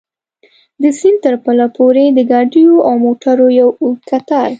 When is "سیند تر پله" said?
0.99-1.65